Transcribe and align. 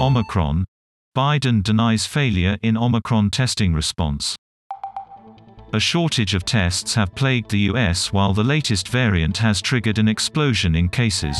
Omicron. 0.00 0.64
Biden 1.16 1.60
denies 1.60 2.06
failure 2.06 2.56
in 2.62 2.76
Omicron 2.76 3.30
testing 3.30 3.74
response. 3.74 4.36
A 5.72 5.80
shortage 5.80 6.34
of 6.34 6.44
tests 6.44 6.94
have 6.94 7.16
plagued 7.16 7.50
the 7.50 7.70
US 7.70 8.12
while 8.12 8.32
the 8.32 8.44
latest 8.44 8.86
variant 8.88 9.38
has 9.38 9.60
triggered 9.60 9.98
an 9.98 10.06
explosion 10.06 10.76
in 10.76 10.88
cases. 10.88 11.36